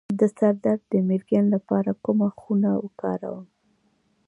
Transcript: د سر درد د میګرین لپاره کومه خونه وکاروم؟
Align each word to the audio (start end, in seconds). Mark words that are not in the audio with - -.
د 0.19 0.21
سر 0.37 0.53
درد 0.63 0.81
د 0.91 0.93
میګرین 1.07 1.45
لپاره 1.55 1.91
کومه 2.03 2.27
خونه 2.39 2.69
وکاروم؟ 2.83 3.45